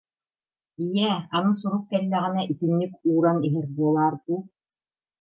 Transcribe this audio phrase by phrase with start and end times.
[0.85, 4.39] ийээ, аны сурук кэллэҕинэ, итинник ууран иһэр буолаар дуу